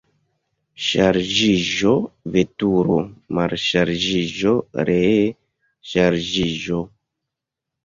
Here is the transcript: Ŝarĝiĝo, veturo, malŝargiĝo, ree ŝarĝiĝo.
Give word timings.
Ŝarĝiĝo, 0.85 1.91
veturo, 2.37 2.97
malŝargiĝo, 3.41 4.57
ree 4.91 5.15
ŝarĝiĝo. 5.93 6.83